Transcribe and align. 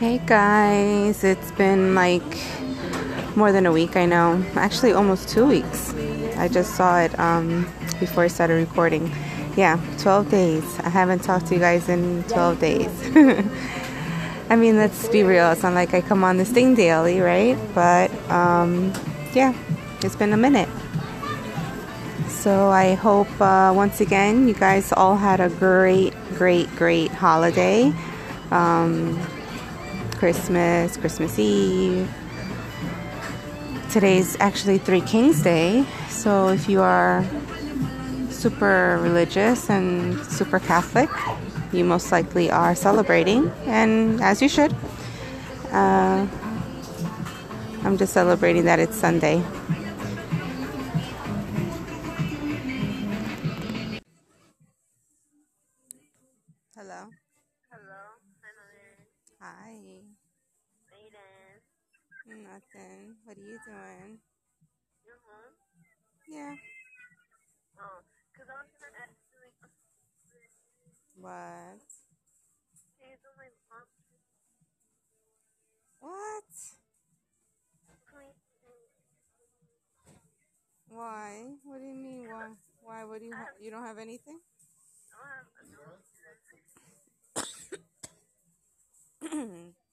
Hey 0.00 0.18
guys, 0.26 1.22
it's 1.22 1.52
been 1.52 1.94
like 1.94 2.20
more 3.36 3.52
than 3.52 3.64
a 3.64 3.70
week, 3.70 3.96
I 3.96 4.06
know. 4.06 4.44
Actually, 4.56 4.92
almost 4.92 5.28
two 5.28 5.46
weeks. 5.46 5.94
I 6.36 6.48
just 6.48 6.74
saw 6.74 6.98
it 6.98 7.16
um, 7.16 7.62
before 8.00 8.24
I 8.24 8.26
started 8.26 8.54
recording. 8.54 9.12
Yeah, 9.56 9.78
12 9.98 10.30
days. 10.32 10.80
I 10.80 10.88
haven't 10.88 11.20
talked 11.20 11.46
to 11.46 11.54
you 11.54 11.60
guys 11.60 11.88
in 11.88 12.24
12 12.24 12.58
days. 12.58 12.90
I 14.50 14.56
mean, 14.56 14.78
let's 14.78 15.08
be 15.10 15.22
real. 15.22 15.52
It's 15.52 15.62
not 15.62 15.74
like 15.74 15.94
I 15.94 16.00
come 16.00 16.24
on 16.24 16.38
this 16.38 16.50
thing 16.50 16.74
daily, 16.74 17.20
right? 17.20 17.56
But 17.72 18.10
um, 18.32 18.92
yeah, 19.32 19.54
it's 20.02 20.16
been 20.16 20.32
a 20.32 20.36
minute. 20.36 20.68
So 22.26 22.68
I 22.68 22.94
hope 22.94 23.28
uh, 23.40 23.72
once 23.72 24.00
again 24.00 24.48
you 24.48 24.54
guys 24.54 24.92
all 24.92 25.16
had 25.16 25.38
a 25.38 25.50
great, 25.50 26.14
great, 26.36 26.68
great 26.74 27.12
holiday. 27.12 27.92
Um, 28.50 29.16
Christmas, 30.18 30.96
Christmas 30.96 31.38
Eve. 31.38 32.08
Today's 33.90 34.36
actually 34.40 34.78
Three 34.78 35.00
Kings 35.00 35.42
Day, 35.42 35.84
so 36.08 36.48
if 36.48 36.68
you 36.68 36.80
are 36.80 37.24
super 38.30 38.98
religious 39.00 39.70
and 39.70 40.18
super 40.26 40.58
Catholic, 40.58 41.08
you 41.72 41.84
most 41.84 42.10
likely 42.10 42.50
are 42.50 42.74
celebrating, 42.74 43.50
and 43.66 44.20
as 44.20 44.42
you 44.42 44.48
should. 44.48 44.74
Uh, 45.70 46.26
I'm 47.84 47.98
just 47.98 48.12
celebrating 48.12 48.64
that 48.64 48.78
it's 48.78 48.96
Sunday. 48.96 49.42
Hello. 56.74 57.10
Hello, 57.70 58.13
Hi. 59.44 60.00
Aiden. 60.96 61.60
Nothing. 62.44 63.16
What 63.24 63.36
are 63.38 63.40
you 63.40 63.58
doing? 63.66 64.18
You 65.04 65.14
home? 65.24 65.54
Yeah. 66.28 66.56
Oh, 67.78 68.00
because 68.32 68.48
I 68.50 68.56
was 68.62 68.70
going 68.80 68.92
to 68.94 69.00
ask 69.02 69.14
you, 69.30 69.38
like, 69.44 69.56
What? 71.16 71.82
can 72.98 73.10
you 73.10 73.16
do 73.22 73.30
my 73.38 73.48
mom? 73.70 73.86
What? 76.00 76.44
Why? 80.88 81.56
What 81.64 81.80
do 81.80 81.86
you 81.86 81.94
mean? 81.94 82.28
Why? 82.28 82.52
Why? 82.84 83.04
What 83.04 83.20
do 83.20 83.26
you? 83.26 83.34
Ha- 83.34 83.56
you 83.60 83.70
don't 83.70 83.84
have 83.84 83.98
anything? 83.98 84.40
I 85.12 85.16
don't 85.16 85.28
have 85.30 85.46
a 85.62 85.64
note. 85.72 86.04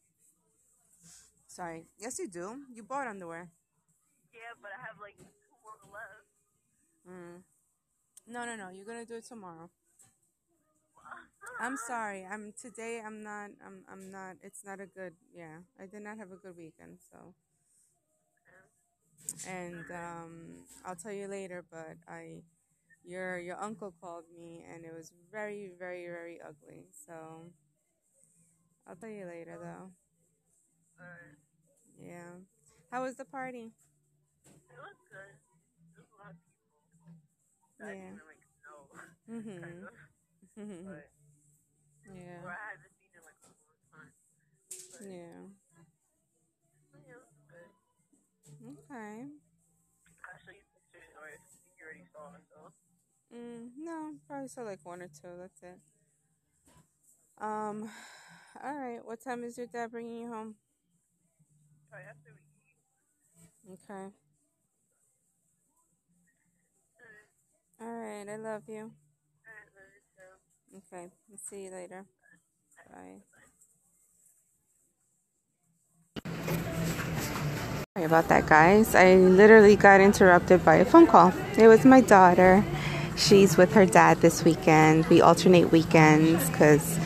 Sorry. 1.48 1.86
Yes, 2.00 2.20
you 2.20 2.28
do. 2.28 2.58
You 2.74 2.84
bought 2.84 3.08
underwear. 3.08 3.50
Yeah, 4.34 4.54
but 4.62 4.72
I 4.78 4.82
have, 4.88 4.98
like, 5.02 5.18
two 5.18 5.56
more 5.64 5.78
left. 5.94 6.28
Mm. 7.10 7.44
No, 8.28 8.46
no, 8.46 8.56
no. 8.56 8.70
You're 8.70 8.86
gonna 8.86 9.06
do 9.06 9.16
it 9.16 9.26
tomorrow. 9.26 9.70
I'm 11.60 11.78
sorry. 11.78 12.26
I'm 12.26 12.54
today. 12.60 13.02
I'm 13.06 13.24
not. 13.24 13.52
I'm. 13.66 13.84
I'm 13.92 14.12
not. 14.12 14.38
It's 14.42 14.64
not 14.66 14.80
a 14.80 14.86
good. 14.86 15.14
Yeah. 15.34 15.60
I 15.80 15.86
did 15.86 16.02
not 16.04 16.18
have 16.18 16.32
a 16.32 16.36
good 16.36 16.58
weekend. 16.58 16.98
So. 17.12 17.34
And 19.48 19.86
um, 19.92 20.66
I'll 20.86 20.96
tell 20.96 21.12
you 21.12 21.28
later. 21.28 21.64
But 21.70 21.98
I, 22.08 22.42
your 23.06 23.40
your 23.40 23.60
uncle 23.62 23.94
called 24.02 24.26
me, 24.36 24.66
and 24.74 24.86
it 24.86 24.94
was 24.96 25.12
very, 25.32 25.72
very, 25.80 26.06
very 26.06 26.40
ugly. 26.42 26.86
So. 27.08 27.52
I'll 28.88 28.96
tell 28.96 29.10
you 29.10 29.26
later, 29.26 29.58
though. 29.62 29.92
Alright. 31.00 31.38
Yeah. 32.00 32.42
How 32.92 33.04
was 33.04 33.16
the 33.16 33.26
party? 33.26 33.72
It 34.46 34.78
was 34.78 34.98
good. 35.10 35.34
There's 35.94 36.08
a 36.12 36.18
lot 36.18 36.32
of 36.32 36.38
people. 36.42 37.08
I 37.82 37.94
Yeah. 37.94 37.94
didn't 37.94 38.14
even, 38.14 38.28
like, 38.28 38.44
know. 38.64 38.80
Mhm. 39.30 39.62
kind 39.62 39.84
of. 39.84 39.94
But, 40.86 41.10
yeah. 42.14 42.42
or 42.44 42.50
I 42.52 42.58
haven't 42.76 42.94
seen 43.00 43.12
it, 43.16 43.24
like, 43.24 43.40
a 43.44 43.50
long 43.70 43.80
time. 43.92 44.12
But, 44.92 45.02
Yeah. 45.06 45.48
yeah, 47.08 47.14
it 47.14 47.20
was 47.20 47.42
good. 47.48 47.70
Okay. 48.62 49.30
I'll 50.26 50.40
show 50.46 50.52
you 50.52 50.64
pictures, 50.74 51.12
or 51.20 51.28
if 51.30 51.42
you 51.78 51.84
already 51.86 52.06
saw 52.14 52.34
it, 52.36 52.44
so. 52.50 52.72
Mm, 53.34 53.72
no, 53.78 54.16
probably 54.28 54.48
saw 54.50 54.62
like 54.62 54.80
one 54.86 55.02
or 55.02 55.08
two. 55.08 55.30
That's 55.38 55.64
it. 55.64 55.80
Um. 57.40 57.90
All 58.60 58.76
right. 58.76 59.00
What 59.04 59.22
time 59.24 59.44
is 59.44 59.58
your 59.58 59.68
dad 59.68 59.92
bringing 59.92 60.18
you 60.24 60.28
home? 60.28 60.56
After 61.94 62.32
we 62.36 62.42
eat. 63.72 63.80
Okay. 63.90 64.10
Mm. 67.82 67.88
Alright. 67.88 68.30
I 68.30 68.36
love 68.38 68.64
you. 68.68 68.92
Alright, 69.48 69.70
love 69.76 69.94
you. 70.72 70.78
Okay. 70.78 71.12
I'll 71.32 71.38
see 71.38 71.64
you 71.66 71.72
later. 71.72 72.06
Bye. 72.92 73.22
Sorry 77.96 78.06
about 78.06 78.28
that, 78.30 78.48
guys. 78.48 78.96
I 78.96 79.16
literally 79.16 79.76
got 79.76 80.02
interrupted 80.02 80.64
by 80.64 80.76
a 80.76 80.86
phone 80.86 81.08
call. 81.08 81.34
It 81.58 81.68
was 81.68 81.86
my 81.86 82.02
daughter. 82.02 82.64
She's 83.18 83.58
with 83.58 83.74
her 83.74 83.86
dad 83.86 84.22
this 84.22 84.44
weekend. 84.44 85.06
We 85.08 85.22
alternate 85.22 85.72
weekends 85.72 86.50
because 86.50 86.98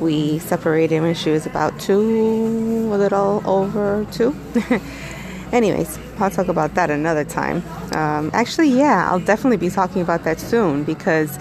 we 0.00 0.38
separated 0.38 1.00
when 1.00 1.14
she 1.14 1.30
was 1.30 1.46
about 1.46 1.78
two, 1.80 2.90
a 2.92 2.96
little 2.96 3.42
over 3.46 4.06
two. 4.12 4.36
Anyways, 5.52 5.98
I'll 6.18 6.30
talk 6.30 6.48
about 6.48 6.74
that 6.74 6.90
another 6.90 7.24
time. 7.24 7.62
Um, 7.94 8.30
actually, 8.32 8.70
yeah, 8.70 9.08
I'll 9.10 9.20
definitely 9.20 9.58
be 9.58 9.68
talking 9.68 10.00
about 10.00 10.24
that 10.24 10.40
soon 10.40 10.82
because 10.82 11.38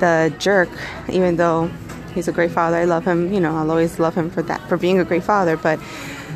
the 0.00 0.34
jerk, 0.38 0.68
even 1.08 1.36
though 1.36 1.70
he's 2.14 2.28
a 2.28 2.32
great 2.32 2.50
father, 2.50 2.76
I 2.76 2.84
love 2.84 3.04
him. 3.04 3.32
You 3.32 3.40
know, 3.40 3.56
I'll 3.56 3.70
always 3.70 3.98
love 3.98 4.14
him 4.14 4.28
for 4.30 4.42
that, 4.42 4.60
for 4.68 4.76
being 4.76 4.98
a 4.98 5.04
great 5.04 5.24
father. 5.24 5.56
But 5.56 5.80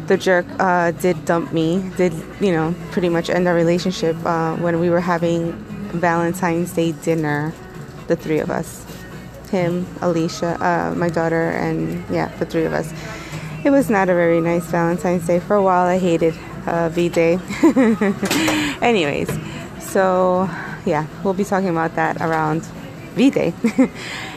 the 0.06 0.16
jerk 0.16 0.46
uh, 0.58 0.92
did 0.92 1.22
dump 1.26 1.52
me, 1.52 1.90
did, 1.96 2.14
you 2.40 2.50
know, 2.50 2.74
pretty 2.92 3.10
much 3.10 3.28
end 3.28 3.46
our 3.46 3.54
relationship 3.54 4.16
uh, 4.24 4.56
when 4.56 4.80
we 4.80 4.88
were 4.88 5.00
having 5.00 5.52
Valentine's 5.92 6.72
Day 6.72 6.92
dinner, 6.92 7.52
the 8.06 8.16
three 8.16 8.38
of 8.38 8.50
us 8.50 8.88
him, 9.48 9.86
Alicia, 10.00 10.56
uh, 10.62 10.94
my 10.94 11.09
daughter, 11.09 11.50
and 11.50 12.04
yeah, 12.14 12.28
the 12.38 12.47
three 12.47 12.64
of 12.64 12.72
us. 12.72 12.92
It 13.64 13.70
was 13.70 13.91
not 13.91 14.09
a 14.09 14.14
very 14.14 14.41
nice 14.41 14.64
Valentine's 14.66 15.26
Day. 15.26 15.41
For 15.41 15.56
a 15.56 15.62
while, 15.62 15.86
I 15.86 15.98
hated 15.98 16.34
uh, 16.66 16.88
V 16.91 17.09
Day. 17.09 17.38
Anyways, 18.82 19.31
so 19.81 20.48
yeah, 20.84 21.06
we'll 21.22 21.34
be 21.34 21.44
talking 21.44 21.69
about 21.69 21.94
that 21.97 22.20
around 22.20 22.62
V 23.14 23.31
Day. 23.31 23.53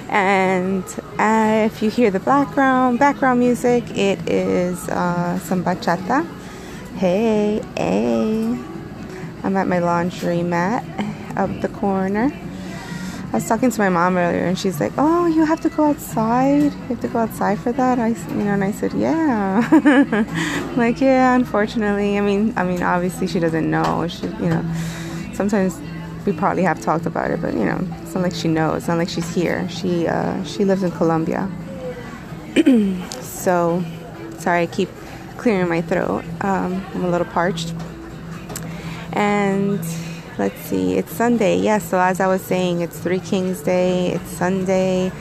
and 0.10 0.84
uh, 1.20 1.70
if 1.72 1.82
you 1.82 1.90
hear 1.90 2.12
the 2.12 2.20
background 2.20 3.00
background 3.00 3.40
music, 3.40 3.84
it 3.92 4.28
is 4.30 4.90
uh, 4.90 5.38
some 5.40 5.64
bachata. 5.64 6.28
Hey, 6.96 7.62
hey. 7.78 8.58
I'm 9.44 9.58
at 9.58 9.68
my 9.68 9.80
laundry 9.80 10.44
mat 10.44 10.84
up 11.36 11.62
the 11.62 11.70
corner. 11.70 12.32
I 13.32 13.36
was 13.36 13.48
talking 13.48 13.72
to 13.72 13.80
my 13.80 13.88
mom 13.88 14.18
earlier, 14.18 14.44
and 14.44 14.60
she's 14.60 14.82
like, 14.82 14.92
"Oh, 14.98 15.26
you 15.26 15.46
have 15.46 15.62
to 15.62 15.70
go 15.70 15.86
outside. 15.86 16.64
You 16.64 16.88
have 16.90 17.00
to 17.00 17.08
go 17.08 17.20
outside 17.20 17.60
for 17.60 17.72
that." 17.72 17.98
I, 17.98 18.08
you 18.08 18.44
know, 18.44 18.52
and 18.52 18.64
I 18.64 18.72
said, 18.72 18.94
"Yeah." 18.94 19.62
Like, 20.76 21.02
yeah, 21.02 21.36
unfortunately. 21.36 22.18
I 22.18 22.22
mean, 22.22 22.54
I 22.58 22.64
mean, 22.64 22.82
obviously, 22.82 23.28
she 23.28 23.40
doesn't 23.40 23.70
know. 23.70 24.08
She, 24.08 24.26
you 24.26 24.50
know, 24.50 24.64
sometimes 25.34 25.80
we 26.26 26.34
probably 26.34 26.64
have 26.64 26.82
talked 26.82 27.06
about 27.06 27.32
it, 27.32 27.42
but 27.42 27.54
you 27.54 27.66
know, 27.66 27.80
it's 28.02 28.14
not 28.14 28.24
like 28.24 28.34
she 28.34 28.48
knows. 28.48 28.78
It's 28.78 28.88
not 28.88 28.98
like 28.98 29.10
she's 29.10 29.34
here. 29.34 29.68
She, 29.70 30.08
uh, 30.08 30.44
she 30.44 30.66
lives 30.66 30.84
in 30.84 30.92
Colombia. 30.92 31.50
so, 33.22 33.84
sorry, 34.40 34.64
I 34.64 34.66
keep 34.68 34.90
clearing 35.38 35.70
my 35.70 35.82
throat. 35.82 36.24
Um, 36.42 36.86
I'm 36.94 37.06
a 37.06 37.10
little 37.10 37.28
parched. 37.28 37.74
And 39.14 39.80
let's 40.42 40.60
see, 40.62 40.98
it's 40.98 41.12
Sunday. 41.12 41.56
Yes, 41.56 41.88
so 41.88 42.00
as 42.00 42.20
I 42.20 42.26
was 42.26 42.42
saying, 42.42 42.82
it's 42.82 42.98
Three 42.98 43.20
Kings 43.20 43.62
Day. 43.62 44.08
It's 44.08 44.28
Sunday, 44.28 45.12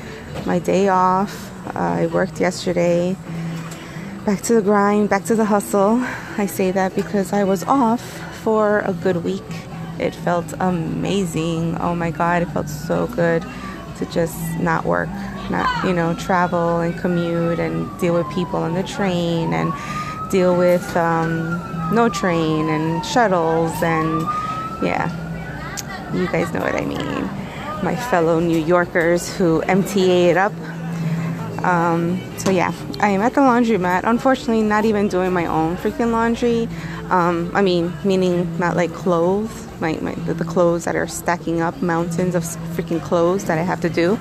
my 0.47 0.59
day 0.59 0.89
off. 0.89 1.35
Uh, 1.77 1.79
I 1.79 2.07
worked 2.07 2.41
yesterday. 2.41 3.15
Back 4.25 4.41
to 4.45 4.55
the 4.55 4.63
grind, 4.63 5.11
back 5.11 5.25
to 5.25 5.35
the 5.35 5.45
hustle. 5.45 6.01
I 6.39 6.47
say 6.47 6.71
that 6.71 6.95
because 6.95 7.35
I 7.35 7.45
was 7.45 7.65
off 7.65 8.01
for 8.43 8.79
a 8.87 8.95
good 8.95 9.23
week. 9.23 9.51
It 9.99 10.15
felt 10.15 10.55
amazing. 10.59 11.77
Oh 11.77 11.95
my 11.95 12.11
God, 12.11 12.41
it 12.41 12.47
felt 12.47 12.71
so 12.71 13.07
good 13.09 13.45
to 13.99 14.07
just 14.07 14.41
not 14.59 14.87
work, 14.87 15.11
not, 15.51 15.85
you 15.85 15.93
know, 15.93 16.15
travel 16.15 16.81
and 16.81 16.99
commute 16.99 17.59
and 17.59 17.77
deal 18.01 18.15
with 18.15 18.27
people 18.31 18.61
on 18.61 18.73
the 18.73 18.85
train 18.85 19.53
and 19.53 19.71
deal 20.31 20.57
with 20.57 20.97
um, 20.97 21.61
no 21.93 22.09
train 22.09 22.71
and 22.71 23.05
shuttles 23.05 23.75
and 23.83 24.27
yeah, 24.83 25.09
you 26.15 26.27
guys 26.29 26.53
know 26.53 26.61
what 26.61 26.75
I 26.75 26.85
mean. 26.85 27.31
My 27.83 27.97
fellow 27.97 28.41
New 28.41 28.59
Yorkers 28.59 29.35
who 29.37 29.63
MTA 29.63 30.31
it 30.31 30.37
up. 30.37 30.53
Um, 31.65 32.21
so 32.39 32.51
yeah, 32.51 32.73
I 33.01 33.11
am 33.11 33.21
at 33.21 33.35
the 33.35 33.41
laundromat. 33.41 34.03
Unfortunately, 34.05 34.63
not 34.63 34.85
even 34.85 35.09
doing 35.09 35.33
my 35.33 35.47
own 35.47 35.77
freaking 35.77 36.13
laundry. 36.13 36.69
Um, 37.11 37.51
I 37.55 37.63
mean, 37.63 37.93
meaning 38.05 38.59
not 38.59 38.77
like 38.77 38.93
clothes, 38.93 39.69
my, 39.81 39.95
my 40.01 40.15
the 40.15 40.45
clothes 40.45 40.85
that 40.85 40.97
are 40.97 41.07
stacking 41.07 41.61
up 41.61 41.83
mountains 41.83 42.35
of 42.35 42.45
freaking 42.45 43.03
clothes 43.03 43.45
that 43.47 43.59
I 43.59 43.63
have 43.63 43.81
to 43.83 43.91
do. 43.91 44.19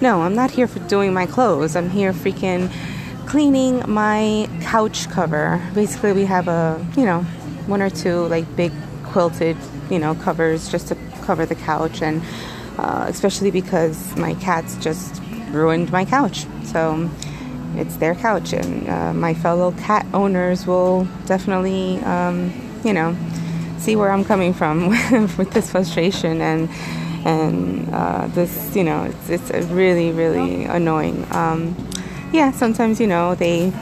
No, 0.00 0.22
I'm 0.22 0.34
not 0.34 0.50
here 0.50 0.68
for 0.68 0.78
doing 0.80 1.12
my 1.12 1.26
clothes. 1.26 1.74
I'm 1.76 1.90
here 1.90 2.12
freaking 2.12 2.70
cleaning 3.26 3.82
my 3.90 4.48
couch 4.62 5.10
cover. 5.10 5.60
Basically, 5.74 6.12
we 6.12 6.24
have 6.24 6.48
a 6.48 6.84
you 6.96 7.04
know 7.04 7.22
one 7.66 7.82
or 7.82 7.90
two 7.90 8.26
like 8.28 8.44
big 8.56 8.72
quilted 9.04 9.56
you 9.90 9.98
know 9.98 10.14
covers 10.14 10.70
just 10.70 10.88
to 10.88 10.96
cover 11.22 11.44
the 11.46 11.54
couch 11.54 12.02
and 12.02 12.22
uh, 12.78 13.06
especially 13.08 13.50
because 13.50 14.16
my 14.16 14.34
cats 14.34 14.76
just 14.76 15.20
ruined 15.50 15.90
my 15.90 16.04
couch. 16.04 16.46
So 16.64 17.10
it's 17.74 17.96
their 17.96 18.14
couch, 18.14 18.52
and 18.52 18.88
uh, 18.88 19.12
my 19.12 19.34
fellow 19.34 19.72
cat 19.72 20.06
owners 20.14 20.66
will 20.66 21.06
definitely, 21.26 21.98
um, 22.00 22.52
you 22.84 22.92
know, 22.92 23.16
see 23.78 23.96
where 23.96 24.10
I'm 24.10 24.24
coming 24.24 24.52
from 24.52 24.88
with 25.36 25.50
this 25.52 25.70
frustration 25.70 26.40
and 26.40 26.68
and 27.24 27.92
uh, 27.92 28.28
this, 28.28 28.74
you 28.76 28.84
know, 28.84 29.12
it's, 29.28 29.50
it's 29.50 29.68
really 29.70 30.12
really 30.12 30.64
annoying. 30.64 31.26
Um, 31.32 31.76
yeah, 32.32 32.52
sometimes 32.52 33.00
you 33.00 33.06
know 33.06 33.34
they 33.34 33.72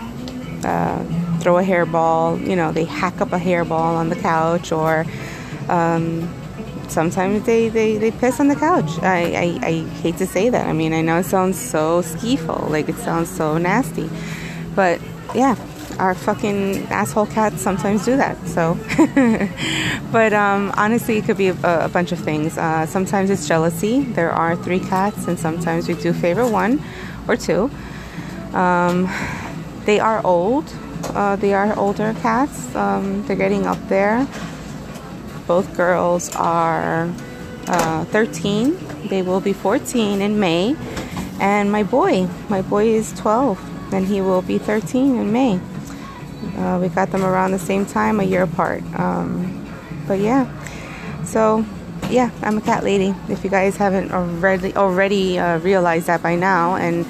uh, 0.64 1.04
throw 1.40 1.58
a 1.58 1.62
hairball, 1.62 2.44
you 2.46 2.56
know, 2.56 2.72
they 2.72 2.84
hack 2.84 3.20
up 3.20 3.32
a 3.32 3.38
hairball 3.38 3.94
on 3.96 4.08
the 4.08 4.16
couch 4.16 4.72
or. 4.72 5.04
Um, 5.68 6.32
sometimes 6.88 7.44
they, 7.44 7.68
they, 7.68 7.98
they 7.98 8.10
piss 8.10 8.40
on 8.40 8.48
the 8.48 8.56
couch. 8.56 8.90
I, 9.02 9.58
I, 9.62 9.66
I 9.66 9.72
hate 10.00 10.16
to 10.18 10.26
say 10.26 10.48
that. 10.50 10.66
I 10.66 10.72
mean, 10.72 10.92
I 10.92 11.02
know 11.02 11.18
it 11.18 11.24
sounds 11.26 11.60
so 11.60 12.02
skeeful, 12.02 12.66
like 12.70 12.88
it 12.88 12.96
sounds 12.96 13.30
so 13.30 13.58
nasty. 13.58 14.08
But 14.74 15.00
yeah, 15.34 15.56
our 15.98 16.14
fucking 16.14 16.86
asshole 16.88 17.26
cats 17.26 17.60
sometimes 17.60 18.04
do 18.04 18.16
that. 18.16 18.36
So, 18.46 18.78
but 20.12 20.32
um, 20.32 20.72
honestly, 20.76 21.18
it 21.18 21.24
could 21.24 21.36
be 21.36 21.48
a, 21.48 21.84
a 21.84 21.88
bunch 21.88 22.12
of 22.12 22.18
things. 22.18 22.58
Uh, 22.58 22.86
sometimes 22.86 23.30
it's 23.30 23.46
jealousy. 23.48 24.02
There 24.02 24.30
are 24.30 24.56
three 24.56 24.80
cats, 24.80 25.26
and 25.26 25.38
sometimes 25.38 25.88
we 25.88 25.94
do 25.94 26.12
favor 26.12 26.46
one 26.46 26.82
or 27.28 27.36
two. 27.36 27.70
Um, 28.52 29.08
they 29.84 30.00
are 30.00 30.24
old. 30.24 30.72
Uh, 31.04 31.36
they 31.36 31.54
are 31.54 31.76
older 31.78 32.14
cats. 32.20 32.74
Um, 32.74 33.26
they're 33.26 33.36
getting 33.36 33.66
up 33.66 33.78
there. 33.88 34.26
Both 35.46 35.76
girls 35.76 36.34
are 36.36 37.12
uh, 37.68 38.04
13. 38.06 39.08
They 39.08 39.22
will 39.22 39.40
be 39.40 39.52
14 39.52 40.20
in 40.20 40.38
May. 40.40 40.76
And 41.40 41.70
my 41.70 41.82
boy, 41.82 42.28
my 42.48 42.62
boy 42.62 42.86
is 42.86 43.12
12 43.14 43.92
and 43.92 44.06
he 44.06 44.20
will 44.20 44.42
be 44.42 44.58
13 44.58 45.16
in 45.16 45.32
May. 45.32 45.60
Uh, 46.56 46.78
we 46.80 46.88
got 46.88 47.10
them 47.10 47.24
around 47.24 47.52
the 47.52 47.58
same 47.58 47.84
time, 47.84 48.20
a 48.20 48.24
year 48.24 48.42
apart. 48.42 48.82
Um, 48.98 49.66
but 50.06 50.18
yeah, 50.18 50.46
so 51.24 51.64
yeah, 52.10 52.30
I'm 52.42 52.58
a 52.58 52.60
cat 52.60 52.84
lady. 52.84 53.14
If 53.28 53.44
you 53.44 53.50
guys 53.50 53.76
haven't 53.76 54.12
already 54.12 54.74
already 54.74 55.38
uh, 55.38 55.58
realized 55.58 56.06
that 56.06 56.22
by 56.22 56.36
now, 56.36 56.76
and 56.76 57.06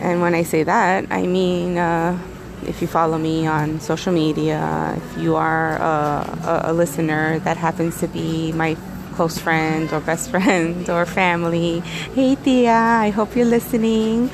and 0.00 0.20
when 0.20 0.34
I 0.34 0.42
say 0.42 0.62
that, 0.62 1.06
I 1.10 1.26
mean 1.26 1.76
uh, 1.78 2.18
if 2.66 2.80
you 2.80 2.86
follow 2.88 3.18
me 3.18 3.46
on 3.46 3.80
social 3.80 4.12
media, 4.12 4.94
if 4.96 5.22
you 5.22 5.36
are 5.36 5.76
a, 5.76 6.62
a, 6.66 6.72
listener 6.72 7.38
that 7.40 7.56
happens 7.56 7.98
to 8.00 8.08
be 8.08 8.52
my 8.52 8.76
close 9.14 9.38
friend 9.38 9.92
or 9.92 10.00
best 10.00 10.30
friend 10.34 10.88
or 10.88 11.06
family, 11.06 11.80
hey 12.14 12.34
Thea, 12.34 12.72
I 12.72 13.10
hope 13.10 13.36
you're 13.36 13.46
listening. 13.46 14.30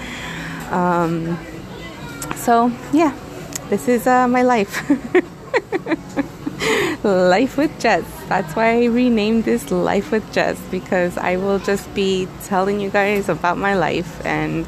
Um, 0.70 1.38
so, 2.37 2.73
yeah, 2.93 3.17
this 3.69 3.88
is 3.88 4.06
uh, 4.06 4.29
my 4.29 4.43
life. 4.43 4.82
life 7.05 7.56
with 7.56 7.79
Jess. 7.81 8.05
That's 8.29 8.55
why 8.56 8.82
I 8.82 8.84
renamed 8.87 9.44
this 9.44 9.70
Life 9.70 10.11
with 10.11 10.31
Jess 10.32 10.61
because 10.70 11.17
I 11.17 11.37
will 11.37 11.58
just 11.58 11.93
be 11.94 12.29
telling 12.44 12.81
you 12.81 12.90
guys 12.90 13.29
about 13.29 13.58
my 13.58 13.75
life 13.75 14.25
and 14.26 14.67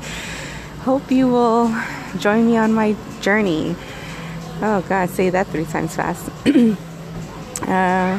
hope 0.83 1.11
you 1.11 1.29
will 1.29 1.75
join 2.19 2.47
me 2.47 2.57
on 2.57 2.73
my 2.73 2.97
journey. 3.29 3.77
Oh 4.63 4.81
God, 4.89 5.11
say 5.11 5.29
that 5.29 5.47
three 5.49 5.67
times 5.67 5.95
fast. 5.95 6.33
uh, 7.69 8.15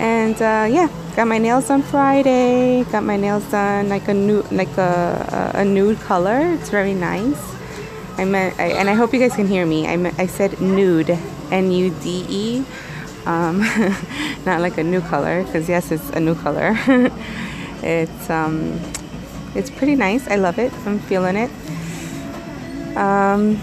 and 0.00 0.36
uh, 0.40 0.66
yeah, 0.76 0.88
got 1.14 1.28
my 1.28 1.36
nails 1.36 1.68
done 1.68 1.82
Friday. 1.82 2.84
Got 2.84 3.04
my 3.04 3.18
nails 3.18 3.44
done 3.50 3.90
like 3.90 4.08
a 4.08 4.14
nude, 4.14 4.50
like 4.50 4.74
a, 4.78 5.52
a, 5.54 5.64
nude 5.66 6.00
color. 6.00 6.40
It's 6.56 6.70
very 6.70 6.94
nice. 6.94 7.42
I 8.16 8.24
meant, 8.24 8.58
I, 8.58 8.68
and 8.80 8.88
I 8.88 8.94
hope 8.94 9.12
you 9.12 9.20
guys 9.20 9.36
can 9.36 9.46
hear 9.46 9.66
me. 9.66 9.86
I 9.86 9.96
meant, 9.96 10.18
I 10.18 10.26
said 10.26 10.62
nude, 10.62 11.10
N-U-D-E, 11.52 12.64
um, 13.26 13.58
not 14.46 14.62
like 14.62 14.78
a 14.78 14.82
new 14.82 15.02
color, 15.02 15.44
because 15.44 15.68
yes, 15.68 15.92
it's 15.92 16.08
a 16.16 16.20
new 16.20 16.34
color. 16.36 16.72
it's 17.82 18.30
um, 18.30 18.80
it's 19.54 19.68
pretty 19.68 19.94
nice. 19.94 20.26
I 20.26 20.36
love 20.36 20.58
it. 20.58 20.72
I'm 20.86 20.98
feeling 21.00 21.36
it. 21.36 21.50
Um, 22.98 23.56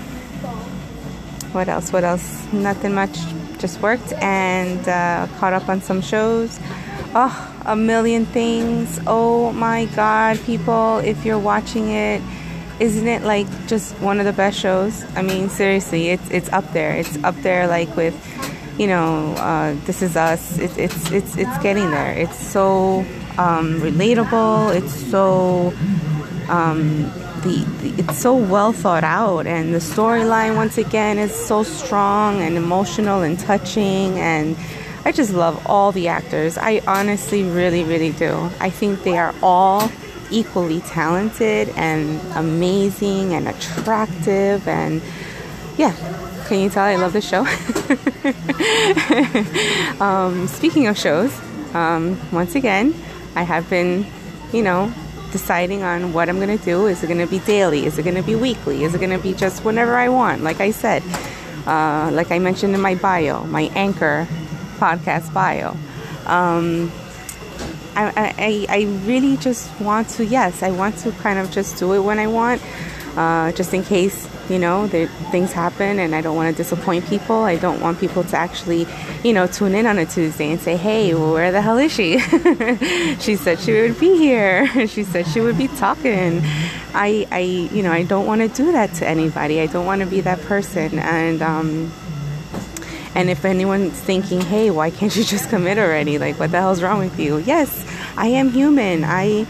what 1.52 1.68
else? 1.68 1.92
What 1.92 2.04
else? 2.04 2.52
Nothing 2.54 2.94
much. 2.94 3.18
Just 3.60 3.82
worked 3.82 4.14
and 4.22 4.88
uh, 4.88 5.28
caught 5.38 5.54
up 5.54 5.68
on 5.68 5.82
some 5.82 6.02
shows. 6.02 6.60
Oh, 7.14 7.64
a 7.66 7.76
million 7.76 8.26
things. 8.26 9.00
Oh 9.08 9.52
my 9.54 9.86
God, 9.96 10.40
people! 10.42 11.00
If 11.00 11.26
you're 11.26 11.40
watching 11.40 11.90
it, 11.90 12.22
isn't 12.80 13.08
it 13.08 13.24
like 13.24 13.48
just 13.68 13.94
one 14.00 14.20
of 14.20 14.26
the 14.26 14.34
best 14.34 14.60
shows? 14.60 15.04
I 15.16 15.22
mean, 15.22 15.50
seriously, 15.50 16.10
it's 16.10 16.30
it's 16.30 16.50
up 16.52 16.72
there. 16.74 16.96
It's 16.96 17.18
up 17.24 17.36
there, 17.38 17.68
like 17.68 17.96
with, 17.96 18.16
you 18.78 18.88
know, 18.88 19.34
uh, 19.38 19.76
This 19.86 20.02
Is 20.02 20.16
Us. 20.16 20.58
It, 20.60 20.78
it's 20.78 21.12
it's 21.12 21.38
it's 21.38 21.58
getting 21.60 21.90
there. 21.92 22.12
It's 22.12 22.38
so 22.38 23.00
um, 23.38 23.80
relatable. 23.81 24.76
It's 24.76 24.94
so 24.94 25.74
um, 26.50 27.12
the, 27.45 27.63
the, 27.81 28.01
it's 28.01 28.18
so 28.18 28.36
well 28.36 28.74
thought 28.74 29.03
out 29.03 29.45
and 29.45 29.74
the 29.74 29.77
storyline 29.77 30.56
once 30.56 30.80
again 30.80 31.19
is 31.19 31.33
so 31.33 31.62
strong 31.62 32.42
and 32.42 32.57
emotional 32.57 33.21
and 33.21 33.39
touching 33.39 34.19
and 34.19 34.57
I 35.06 35.12
just 35.12 35.31
love 35.31 35.63
all 35.68 35.92
the 35.92 36.07
actors. 36.07 36.57
I 36.57 36.81
honestly 36.88 37.44
really 37.44 37.83
really 37.83 38.12
do. 38.12 38.50
I 38.59 38.71
think 38.71 39.03
they 39.03 39.18
are 39.18 39.36
all 39.44 39.92
equally 40.31 40.81
talented 40.81 41.69
and 41.77 42.19
amazing 42.36 43.36
and 43.36 43.47
attractive 43.47 44.68
and 44.68 45.04
yeah, 45.78 45.94
can 46.47 46.59
you 46.59 46.69
tell 46.69 46.83
I 46.83 46.95
love 46.95 47.14
the 47.14 47.21
show? 47.21 47.45
um, 50.04 50.47
speaking 50.47 50.87
of 50.87 50.97
shows, 50.97 51.31
um, 51.75 52.19
once 52.31 52.56
again, 52.56 52.95
I 53.35 53.44
have 53.44 53.69
been, 53.69 54.07
you 54.52 54.64
know, 54.64 54.92
deciding 55.35 55.83
on 55.83 56.13
what 56.13 56.30
I'm 56.30 56.39
going 56.39 56.57
to 56.57 56.63
do. 56.63 56.87
Is 56.87 57.04
it 57.04 57.07
going 57.07 57.19
to 57.19 57.27
be 57.27 57.39
daily? 57.39 57.85
Is 57.85 57.97
it 57.99 58.04
going 58.04 58.15
to 58.15 58.23
be 58.23 58.35
weekly? 58.35 58.85
Is 58.85 58.95
it 58.95 58.99
going 58.99 59.11
to 59.11 59.19
be 59.19 59.33
just 59.33 59.65
whenever 59.65 59.97
I 59.97 60.07
want? 60.07 60.44
Like 60.44 60.61
I 60.61 60.71
said, 60.71 61.04
uh, 61.68 62.09
like 62.13 62.31
I 62.31 62.39
mentioned 62.39 62.73
in 62.73 62.80
my 62.80 62.95
bio, 62.95 63.44
my 63.44 63.63
anchor 63.75 64.27
podcast 64.77 65.33
bio. 65.33 65.75
Um, 66.25 66.89
I, 67.97 68.33
I, 68.37 68.65
I 68.69 68.81
really 69.06 69.35
just 69.35 69.68
want 69.81 70.07
to, 70.15 70.25
yes, 70.25 70.63
I 70.63 70.71
want 70.71 70.97
to 70.99 71.11
kind 71.11 71.37
of 71.37 71.51
just 71.51 71.80
do 71.80 71.92
it 71.92 71.99
when 71.99 72.18
I 72.18 72.27
want, 72.27 72.61
uh, 73.18 73.51
just 73.51 73.73
in 73.73 73.83
case 73.83 74.30
you 74.49 74.59
know 74.59 74.87
things 74.87 75.52
happen 75.52 75.99
and 75.99 76.16
i 76.16 76.21
don't 76.21 76.35
want 76.35 76.56
to 76.56 76.64
disappoint 76.64 77.06
people. 77.06 77.44
I 77.44 77.56
don't 77.56 77.81
want 77.81 77.99
people 77.99 78.23
to 78.23 78.37
actually 78.37 78.87
you 79.23 79.33
know 79.33 79.47
tune 79.47 79.75
in 79.75 79.85
on 79.85 79.97
a 79.97 80.06
tuesday 80.06 80.52
and 80.52 80.59
say 80.59 80.78
hey 80.78 81.14
where 81.14 81.52
the 81.52 81.61
hell 81.61 81.78
is 81.78 81.92
she? 81.92 82.19
She 83.19 83.35
said 83.35 83.59
she 83.59 83.73
would 83.73 83.99
be 83.99 84.18
here. 84.18 84.68
She 84.87 85.04
said 85.04 85.28
she 85.28 85.42
would 85.42 85.57
be 85.57 85.68
talking. 85.68 86.42
I 86.94 87.28
i 87.31 87.40
you 87.40 87.83
know 87.83 87.92
i 87.92 88.04
don't 88.04 88.25
want 88.25 88.42
to 88.42 88.47
do 88.47 88.71
that 88.71 88.94
to 88.95 89.07
anybody. 89.07 89.61
I 89.61 89.68
don't 89.68 89.85
want 89.85 90.02
to 90.02 90.07
be 90.07 90.21
that 90.21 90.40
person. 90.42 90.99
And 90.99 91.42
um 91.42 91.92
and 93.16 93.30
if 93.30 93.45
anyone's 93.45 93.99
thinking 93.99 94.42
hey 94.42 94.69
why 94.69 94.90
can't 94.92 95.16
you 95.16 95.23
just 95.23 95.49
commit 95.49 95.78
already? 95.78 96.18
Like 96.19 96.40
what 96.40 96.52
the 96.52 96.59
hell's 96.59 96.81
wrong 96.81 96.99
with 96.99 97.19
you? 97.19 97.37
Yes 97.40 97.85
i 98.18 98.28
am 98.28 98.49
human. 98.49 99.04
I 99.04 99.45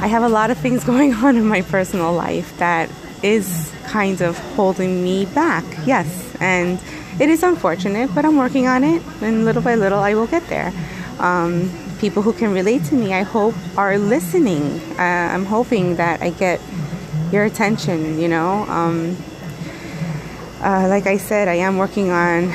i 0.00 0.06
have 0.08 0.22
a 0.22 0.28
lot 0.28 0.50
of 0.50 0.58
things 0.58 0.84
going 0.92 1.14
on 1.14 1.36
in 1.36 1.46
my 1.46 1.62
personal 1.62 2.12
life 2.12 2.56
that 2.58 2.90
is 3.22 3.72
kind 3.96 4.20
of 4.20 4.36
holding 4.56 5.02
me 5.02 5.24
back. 5.24 5.64
Yes, 5.86 6.06
and 6.38 6.78
it 7.18 7.30
is 7.30 7.42
unfortunate, 7.42 8.14
but 8.14 8.26
I'm 8.26 8.36
working 8.36 8.66
on 8.66 8.84
it, 8.84 9.00
and 9.22 9.46
little 9.46 9.62
by 9.62 9.74
little, 9.74 10.00
I 10.00 10.12
will 10.12 10.26
get 10.26 10.46
there. 10.48 10.70
Um, 11.18 11.70
people 11.98 12.20
who 12.20 12.34
can 12.34 12.52
relate 12.52 12.84
to 12.90 12.94
me, 12.94 13.14
I 13.14 13.22
hope, 13.22 13.54
are 13.74 13.96
listening. 13.96 14.64
Uh, 14.98 15.32
I'm 15.32 15.46
hoping 15.46 15.96
that 15.96 16.20
I 16.20 16.28
get 16.28 16.60
your 17.32 17.44
attention, 17.44 18.20
you 18.20 18.28
know. 18.28 18.66
Um, 18.68 19.16
uh, 20.60 20.88
like 20.94 21.06
I 21.06 21.16
said, 21.16 21.48
I 21.48 21.54
am 21.54 21.78
working 21.78 22.10
on 22.10 22.50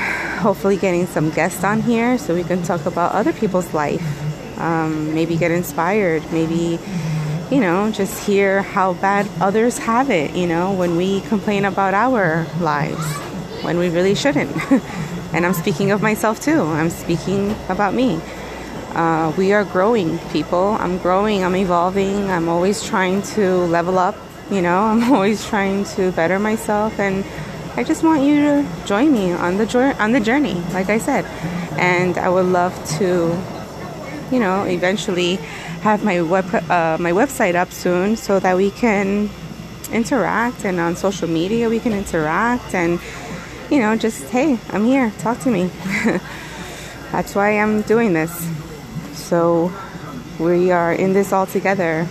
hopefully 0.46 0.76
getting 0.76 1.08
some 1.08 1.30
guests 1.30 1.64
on 1.64 1.82
here 1.82 2.18
so 2.18 2.36
we 2.36 2.44
can 2.44 2.62
talk 2.62 2.86
about 2.86 3.16
other 3.18 3.32
people's 3.32 3.74
life. 3.74 4.06
Um, 4.60 5.12
maybe 5.12 5.34
get 5.36 5.50
inspired, 5.50 6.22
maybe 6.30 6.78
you 7.52 7.60
know, 7.60 7.90
just 7.90 8.24
hear 8.24 8.62
how 8.62 8.94
bad 8.94 9.28
others 9.38 9.76
have 9.76 10.08
it, 10.08 10.34
you 10.34 10.46
know, 10.46 10.72
when 10.72 10.96
we 10.96 11.20
complain 11.20 11.66
about 11.66 11.92
our 11.92 12.46
lives 12.60 13.04
when 13.62 13.76
we 13.78 13.90
really 13.90 14.14
shouldn't. 14.14 14.50
and 15.34 15.44
I'm 15.44 15.52
speaking 15.52 15.90
of 15.90 16.00
myself 16.00 16.40
too, 16.40 16.62
I'm 16.62 16.88
speaking 16.88 17.54
about 17.68 17.92
me. 17.92 18.18
Uh, 18.94 19.34
we 19.36 19.52
are 19.52 19.64
growing, 19.64 20.18
people. 20.30 20.78
I'm 20.80 20.96
growing, 20.96 21.44
I'm 21.44 21.54
evolving, 21.54 22.30
I'm 22.30 22.48
always 22.48 22.82
trying 22.82 23.20
to 23.36 23.58
level 23.66 23.98
up, 23.98 24.16
you 24.50 24.62
know, 24.62 24.78
I'm 24.84 25.12
always 25.12 25.44
trying 25.44 25.84
to 25.96 26.10
better 26.12 26.38
myself 26.38 26.98
and 26.98 27.22
I 27.76 27.84
just 27.84 28.02
want 28.02 28.22
you 28.22 28.40
to 28.40 28.84
join 28.86 29.12
me 29.12 29.32
on 29.32 29.58
the 29.58 29.66
journey, 29.66 29.98
on 29.98 30.12
the 30.12 30.20
journey, 30.20 30.54
like 30.72 30.88
I 30.88 30.96
said. 30.96 31.26
And 31.78 32.16
I 32.16 32.30
would 32.30 32.46
love 32.46 32.72
to, 32.96 33.38
you 34.34 34.40
know, 34.40 34.64
eventually 34.64 35.38
have 35.82 36.04
my 36.04 36.22
web 36.22 36.46
uh, 36.70 36.96
my 37.00 37.10
website 37.10 37.56
up 37.56 37.72
soon 37.72 38.16
so 38.16 38.38
that 38.38 38.56
we 38.56 38.70
can 38.70 39.28
interact 39.92 40.64
and 40.64 40.78
on 40.78 40.94
social 40.94 41.28
media 41.28 41.68
we 41.68 41.80
can 41.80 41.92
interact 41.92 42.74
and 42.74 43.00
you 43.68 43.80
know 43.80 43.96
just 43.96 44.22
hey 44.30 44.58
i'm 44.70 44.84
here 44.84 45.12
talk 45.18 45.38
to 45.40 45.50
me. 45.50 45.70
That's 47.12 47.34
why 47.34 47.58
i'm 47.58 47.82
doing 47.82 48.12
this. 48.12 48.32
So 49.12 49.72
we 50.38 50.70
are 50.70 50.92
in 50.92 51.12
this 51.12 51.32
all 51.32 51.46
together. 51.46 52.06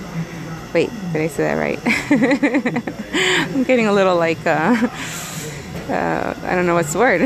Wait 0.73 0.89
did 1.13 1.21
i 1.21 1.27
say 1.27 1.43
that 1.43 1.55
right? 1.55 1.79
I'm 3.55 3.63
getting 3.63 3.87
a 3.87 3.93
little 3.93 4.17
like 4.17 4.45
uh, 4.45 4.75
uh, 5.89 6.33
I 6.43 6.55
don't 6.55 6.65
know 6.65 6.75
what's 6.75 6.91
the 6.91 6.99
word, 6.99 7.21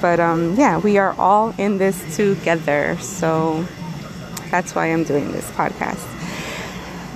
but 0.00 0.20
um, 0.20 0.54
yeah, 0.54 0.78
we 0.78 0.98
are 0.98 1.12
all 1.18 1.54
in 1.58 1.78
this 1.78 1.98
together. 2.16 2.96
So 3.00 3.66
that's 4.50 4.74
why 4.74 4.86
I'm 4.86 5.04
doing 5.04 5.32
this 5.32 5.50
podcast. 5.52 6.06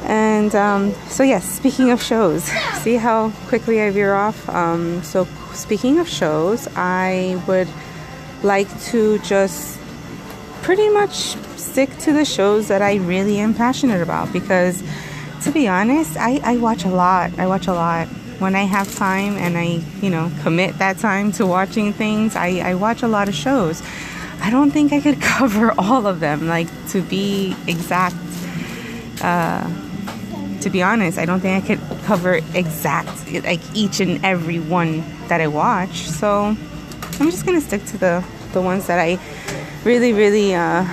And 0.04 0.54
um, 0.54 0.92
so, 1.08 1.22
yes, 1.22 1.48
speaking 1.48 1.90
of 1.90 2.02
shows, 2.02 2.44
see 2.82 2.96
how 2.96 3.30
quickly 3.46 3.80
I 3.80 3.90
veer 3.90 4.14
off? 4.14 4.48
Um, 4.48 5.02
so, 5.02 5.26
speaking 5.52 5.98
of 6.00 6.08
shows, 6.08 6.68
I 6.74 7.40
would 7.46 7.68
like 8.42 8.68
to 8.84 9.18
just 9.20 9.78
pretty 10.62 10.88
much 10.88 11.36
stick 11.56 11.96
to 11.98 12.12
the 12.12 12.24
shows 12.24 12.68
that 12.68 12.82
I 12.82 12.96
really 12.96 13.38
am 13.38 13.54
passionate 13.54 14.02
about 14.02 14.32
because, 14.32 14.82
to 15.42 15.50
be 15.52 15.68
honest, 15.68 16.16
I, 16.16 16.40
I 16.42 16.56
watch 16.56 16.84
a 16.84 16.90
lot. 16.90 17.38
I 17.38 17.46
watch 17.46 17.68
a 17.68 17.72
lot. 17.72 18.08
When 18.38 18.56
I 18.56 18.64
have 18.64 18.92
time 18.94 19.36
and 19.36 19.56
I, 19.56 19.80
you 20.00 20.10
know, 20.10 20.32
commit 20.42 20.78
that 20.78 20.98
time 20.98 21.30
to 21.32 21.46
watching 21.46 21.92
things, 21.92 22.34
I, 22.34 22.58
I 22.58 22.74
watch 22.74 23.02
a 23.02 23.08
lot 23.08 23.28
of 23.28 23.34
shows. 23.34 23.82
I 24.42 24.50
don't 24.50 24.72
think 24.72 24.92
I 24.92 25.00
could 25.00 25.20
cover 25.36 25.72
all 25.78 26.06
of 26.06 26.20
them, 26.20 26.48
like 26.48 26.68
to 26.88 27.00
be 27.00 27.56
exact. 27.66 28.16
Uh, 29.22 29.70
to 30.60 30.70
be 30.70 30.82
honest, 30.82 31.18
I 31.18 31.24
don't 31.24 31.40
think 31.40 31.64
I 31.64 31.66
could 31.66 32.02
cover 32.04 32.40
exact 32.54 33.32
like 33.44 33.60
each 33.74 34.00
and 34.00 34.24
every 34.24 34.58
one 34.58 35.04
that 35.28 35.40
I 35.40 35.46
watch. 35.46 36.08
So 36.08 36.56
I'm 37.20 37.30
just 37.30 37.46
gonna 37.46 37.60
stick 37.60 37.84
to 37.86 37.98
the 37.98 38.24
the 38.52 38.60
ones 38.60 38.86
that 38.88 38.98
I 38.98 39.18
really, 39.84 40.12
really 40.12 40.54
uh, 40.54 40.84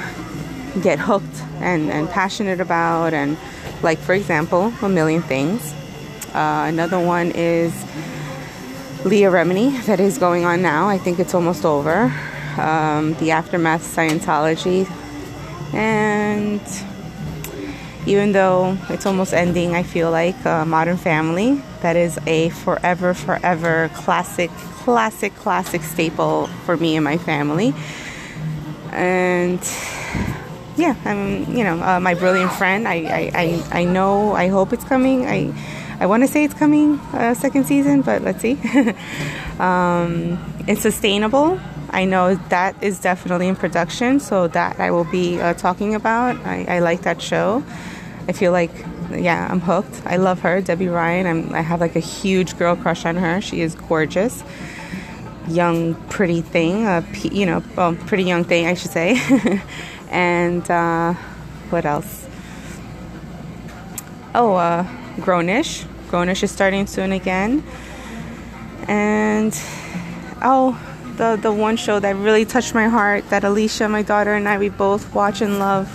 get 0.82 1.00
hooked 1.00 1.41
and, 1.60 1.91
and 1.91 2.10
passionate 2.10 2.62
about. 2.62 3.13
And 3.13 3.38
like 3.82 3.98
for 4.00 4.13
example, 4.13 4.74
a 4.82 4.89
million 4.89 5.22
things. 5.22 5.74
Uh, 6.34 6.65
another 6.68 7.00
one 7.00 7.32
is 7.32 7.74
Leah 9.06 9.32
Remini 9.32 9.84
that 9.86 10.00
is 10.00 10.18
going 10.18 10.46
on 10.46 10.62
now. 10.62 10.88
I 10.88 10.98
think 11.00 11.20
it's 11.20 11.34
almost 11.34 11.65
over. 11.65 12.13
Um, 12.59 13.13
the 13.15 13.31
aftermath 13.31 13.83
Scientology 13.83 14.87
and 15.73 16.61
even 18.05 18.31
though 18.31 18.77
it's 18.89 19.05
almost 19.05 19.33
ending, 19.33 19.75
I 19.75 19.83
feel 19.83 20.09
like 20.09 20.45
uh, 20.45 20.65
Modern 20.65 20.97
Family. 20.97 21.61
That 21.81 21.95
is 21.95 22.17
a 22.25 22.49
forever, 22.49 23.13
forever 23.13 23.89
classic, 23.93 24.49
classic, 24.83 25.35
classic 25.35 25.83
staple 25.83 26.47
for 26.65 26.75
me 26.75 26.95
and 26.95 27.03
my 27.03 27.17
family. 27.17 27.73
And 28.91 29.59
yeah, 30.75 30.95
I'm, 31.05 31.55
you 31.55 31.63
know, 31.63 31.81
uh, 31.81 31.99
my 31.99 32.15
brilliant 32.15 32.51
friend. 32.53 32.87
I, 32.87 32.95
I, 32.95 33.31
I, 33.35 33.79
I 33.81 33.83
know, 33.83 34.33
I 34.33 34.47
hope 34.47 34.73
it's 34.73 34.83
coming. 34.83 35.27
I, 35.27 35.53
I 35.99 36.07
want 36.07 36.23
to 36.23 36.27
say 36.27 36.45
it's 36.45 36.53
coming 36.53 36.99
uh, 37.13 37.33
second 37.33 37.65
season, 37.65 38.01
but 38.01 38.23
let's 38.23 38.41
see. 38.41 38.57
um, 39.59 40.39
Insatiable. 40.67 41.59
I 41.91 42.05
know 42.05 42.36
that 42.50 42.81
is 42.84 43.00
definitely 43.00 43.48
in 43.48 43.55
production, 43.55 44.19
so 44.19 44.48
that 44.50 44.79
I 44.79 44.91
will 44.91 45.05
be 45.05 45.39
uh, 45.39 45.53
talking 45.53 45.96
about. 45.96 46.36
I, 46.46 46.65
I 46.65 46.79
like 46.79 47.01
that 47.01 47.22
show. 47.22 47.63
I 48.27 48.31
feel 48.31 48.51
like, 48.51 48.72
yeah, 49.12 49.48
I'm 49.50 49.60
hooked. 49.60 50.03
I 50.05 50.17
love 50.17 50.41
her, 50.41 50.62
Debby 50.62 50.88
Ryan. 50.88 51.25
I'm, 51.25 51.53
I 51.53 51.62
have 51.62 51.79
like 51.79 51.96
a 51.96 52.00
huge 52.00 52.58
girl 52.58 52.75
crush 52.75 53.05
on 53.05 53.15
her. 53.15 53.41
She 53.41 53.62
is 53.62 53.75
gorgeous, 53.75 54.43
young, 55.48 55.96
pretty 56.10 56.41
thing. 56.41 56.86
Uh, 56.86 57.03
you 57.24 57.46
know, 57.46 57.63
well, 57.75 57.96
pretty 57.96 58.24
young 58.24 58.43
thing, 58.43 58.67
I 58.67 58.75
should 58.75 58.91
say. 58.91 59.19
and 60.10 60.69
uh, 60.69 61.13
what 61.72 61.86
else? 61.86 62.27
Oh, 64.36 64.53
uh, 64.53 64.84
Grownish. 65.17 65.86
Grownish 66.10 66.43
is 66.43 66.51
starting 66.51 66.86
soon 66.86 67.12
again. 67.12 67.63
And 68.88 69.60
oh, 70.43 70.79
the 71.19 71.35
the 71.35 71.51
one 71.51 71.75
show 71.75 71.99
that 71.99 72.15
really 72.15 72.45
touched 72.45 72.73
my 72.73 72.88
heart 72.88 73.29
that 73.29 73.43
Alicia, 73.43 73.89
my 73.89 74.01
daughter, 74.01 74.33
and 74.33 74.47
I 74.47 74.57
we 74.57 74.69
both 74.69 75.13
watch 75.13 75.41
and 75.41 75.59
love, 75.59 75.88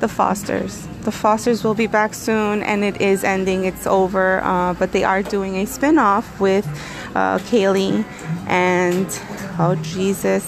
The 0.00 0.06
Fosters. 0.06 0.86
The 1.00 1.10
Fosters 1.10 1.64
will 1.64 1.74
be 1.74 1.86
back 1.86 2.12
soon, 2.12 2.62
and 2.62 2.84
it 2.84 3.00
is 3.00 3.24
ending. 3.24 3.64
It's 3.64 3.86
over, 3.86 4.40
uh, 4.44 4.74
but 4.74 4.92
they 4.92 5.02
are 5.02 5.22
doing 5.22 5.56
a 5.56 5.64
spin-off 5.66 6.38
with 6.38 6.68
uh, 7.14 7.38
Callie 7.50 8.04
and 8.46 9.06
oh 9.58 9.78
Jesus, 9.82 10.44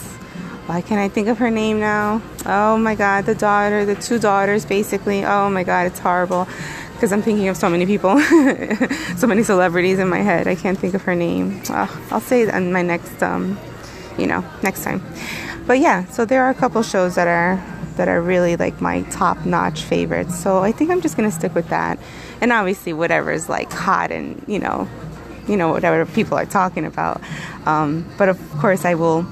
why 0.67 0.83
can't 0.83 1.01
I 1.01 1.09
think 1.09 1.29
of 1.29 1.39
her 1.39 1.51
name 1.51 1.81
now? 1.81 2.21
Oh 2.45 2.77
my 2.77 2.95
God, 2.95 3.25
the 3.25 3.35
daughter, 3.35 3.87
the 3.87 3.95
two 3.95 4.19
daughters, 4.19 4.67
basically. 4.67 5.25
Oh 5.25 5.49
my 5.49 5.65
God, 5.65 5.87
it's 5.87 5.99
horrible 5.99 6.47
because 6.93 7.13
I'm 7.13 7.23
thinking 7.23 7.49
of 7.49 7.57
so 7.57 7.71
many 7.71 7.87
people, 7.87 8.21
so 9.17 9.27
many 9.27 9.43
celebrities 9.43 9.99
in 9.99 10.09
my 10.09 10.21
head. 10.21 10.47
I 10.47 10.55
can't 10.55 10.79
think 10.79 10.93
of 10.95 11.03
her 11.03 11.15
name. 11.15 11.63
Oh, 11.71 12.09
I'll 12.11 12.21
say 12.21 12.43
it 12.43 12.55
on 12.55 12.73
my 12.73 12.83
next, 12.83 13.23
um, 13.23 13.59
you 14.19 14.27
know, 14.27 14.45
next 14.63 14.85
time. 14.85 15.03
But 15.67 15.79
yeah, 15.79 16.05
so 16.07 16.25
there 16.25 16.45
are 16.45 16.51
a 16.51 16.55
couple 16.55 16.83
shows 16.83 17.15
that 17.15 17.29
are 17.29 17.63
that 17.97 18.09
are 18.09 18.21
really 18.21 18.57
like 18.57 18.81
my 18.81 19.03
top 19.03 19.45
notch 19.45 19.83
favorites. 19.83 20.39
So 20.39 20.59
I 20.59 20.73
think 20.73 20.91
I'm 20.91 21.01
just 21.01 21.17
gonna 21.17 21.31
stick 21.31 21.55
with 21.55 21.69
that. 21.69 21.99
And 22.41 22.53
obviously 22.53 22.93
whatever 22.93 23.31
is 23.31 23.49
like 23.49 23.71
hot 23.71 24.11
and 24.11 24.43
you 24.47 24.59
know, 24.59 24.89
you 25.47 25.57
know 25.57 25.71
whatever 25.71 26.05
people 26.07 26.37
are 26.37 26.47
talking 26.47 26.85
about. 26.85 27.21
Um, 27.67 28.07
but 28.19 28.29
of 28.29 28.39
course 28.59 28.85
I 28.85 28.95
will 28.95 29.27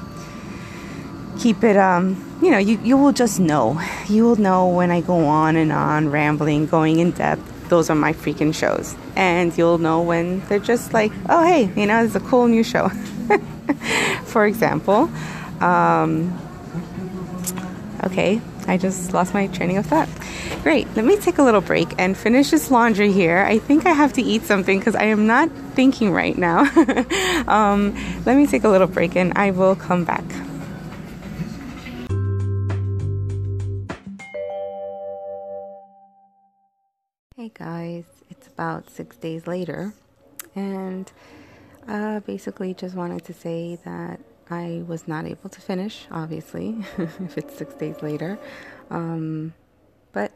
keep 1.38 1.64
it. 1.64 1.76
Um, 1.76 2.26
you 2.42 2.50
know, 2.50 2.58
you 2.58 2.78
you 2.82 2.96
will 2.96 3.12
just 3.12 3.40
know. 3.40 3.80
You 4.08 4.24
will 4.24 4.36
know 4.36 4.68
when 4.68 4.90
I 4.90 5.00
go 5.00 5.26
on 5.26 5.56
and 5.56 5.72
on 5.72 6.10
rambling, 6.10 6.66
going 6.66 6.98
in 7.00 7.10
depth. 7.12 7.68
Those 7.68 7.88
are 7.88 7.94
my 7.94 8.12
freaking 8.12 8.54
shows, 8.54 8.96
and 9.14 9.56
you'll 9.56 9.78
know 9.78 10.02
when 10.02 10.40
they're 10.48 10.58
just 10.58 10.92
like, 10.92 11.12
oh 11.28 11.44
hey, 11.44 11.70
you 11.76 11.86
know, 11.86 12.04
it's 12.04 12.14
a 12.14 12.20
cool 12.20 12.48
new 12.48 12.64
show. 12.64 12.90
For 14.24 14.46
example. 14.46 15.10
Um, 15.60 16.38
okay, 18.04 18.40
I 18.66 18.76
just 18.76 19.12
lost 19.12 19.34
my 19.34 19.46
training 19.48 19.76
of 19.76 19.86
thought. 19.86 20.08
Great. 20.62 20.86
Let 20.94 21.04
me 21.04 21.16
take 21.16 21.38
a 21.38 21.42
little 21.42 21.60
break 21.60 21.94
and 21.98 22.16
finish 22.16 22.50
this 22.50 22.70
laundry 22.70 23.12
here. 23.12 23.38
I 23.38 23.58
think 23.58 23.86
I 23.86 23.92
have 23.92 24.12
to 24.14 24.22
eat 24.22 24.42
something 24.42 24.78
because 24.78 24.94
I 24.94 25.04
am 25.04 25.26
not 25.26 25.50
thinking 25.74 26.12
right 26.12 26.36
now. 26.36 26.60
um, 27.48 27.94
let 28.26 28.36
me 28.36 28.46
take 28.46 28.64
a 28.64 28.68
little 28.68 28.86
break 28.86 29.16
and 29.16 29.32
I 29.36 29.50
will 29.50 29.76
come 29.76 30.04
back. 30.04 30.24
Hey 37.40 37.50
guys, 37.54 38.04
it's 38.28 38.48
about 38.48 38.90
six 38.90 39.16
days 39.16 39.46
later, 39.46 39.94
and 40.54 41.10
uh, 41.88 42.20
basically 42.20 42.74
just 42.74 42.94
wanted 42.94 43.24
to 43.24 43.32
say 43.32 43.78
that 43.84 44.20
I 44.50 44.82
was 44.86 45.06
not 45.06 45.26
able 45.26 45.48
to 45.48 45.60
finish, 45.60 46.06
obviously, 46.10 46.76
if 46.98 47.38
it's 47.38 47.56
six 47.56 47.74
days 47.74 48.02
later. 48.02 48.38
Um, 48.90 49.54
but 50.12 50.32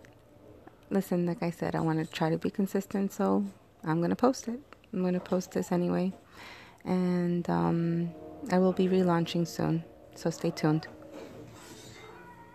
listen, 0.90 1.26
like 1.26 1.42
I 1.42 1.50
said, 1.50 1.74
I 1.74 1.80
want 1.80 1.98
to 1.98 2.12
try 2.12 2.30
to 2.30 2.38
be 2.38 2.50
consistent, 2.50 3.12
so 3.12 3.44
I'm 3.82 3.98
going 3.98 4.10
to 4.10 4.16
post 4.16 4.48
it. 4.48 4.60
I'm 4.92 5.02
going 5.02 5.14
to 5.14 5.20
post 5.20 5.52
this 5.52 5.72
anyway. 5.72 6.12
And 6.84 7.48
um, 7.50 8.10
I 8.52 8.58
will 8.58 8.72
be 8.72 8.86
relaunching 8.88 9.48
soon, 9.48 9.84
so 10.14 10.30
stay 10.30 10.50
tuned. 10.50 10.86